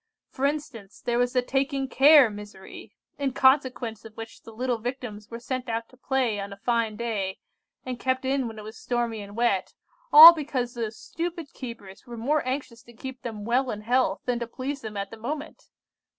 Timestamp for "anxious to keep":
12.47-13.21